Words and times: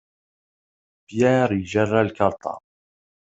Pierre 1.07 1.53
ijerra 1.61 2.01
lkarṭa. 2.07 2.53